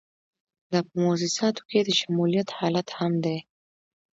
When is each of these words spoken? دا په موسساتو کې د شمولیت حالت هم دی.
دا 0.71 0.79
په 0.87 0.93
موسساتو 1.03 1.61
کې 1.69 1.79
د 1.83 1.89
شمولیت 1.99 2.49
حالت 2.57 2.87
هم 2.97 3.13
دی. 3.23 3.37